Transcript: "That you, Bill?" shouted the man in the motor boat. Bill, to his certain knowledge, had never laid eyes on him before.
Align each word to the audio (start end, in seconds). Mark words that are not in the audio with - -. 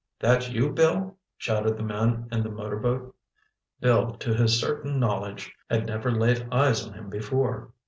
"That 0.19 0.49
you, 0.51 0.71
Bill?" 0.71 1.15
shouted 1.37 1.77
the 1.77 1.83
man 1.83 2.27
in 2.31 2.41
the 2.41 2.49
motor 2.49 2.77
boat. 2.77 3.15
Bill, 3.79 4.13
to 4.13 4.33
his 4.33 4.59
certain 4.59 4.99
knowledge, 4.99 5.53
had 5.69 5.85
never 5.85 6.11
laid 6.11 6.47
eyes 6.51 6.83
on 6.87 6.93
him 6.95 7.07
before. 7.07 7.69